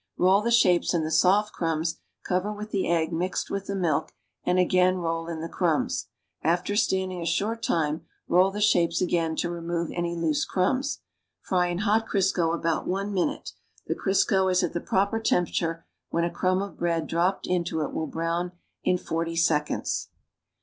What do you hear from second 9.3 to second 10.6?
to remove any loose